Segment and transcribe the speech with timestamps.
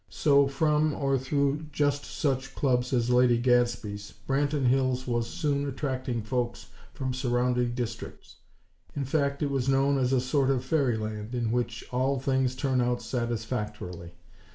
[0.09, 6.23] So, from, or through just such clubs as Lady Gadsby's, Branton Hills was soon attracting
[6.23, 8.37] folks from surrounding districts;
[8.95, 12.81] in fact, it was known as a sort of Fairyland in which all things turn
[12.81, 14.13] out satisfactorily.